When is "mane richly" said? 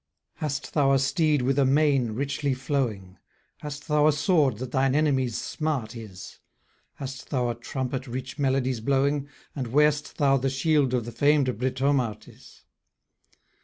1.63-2.55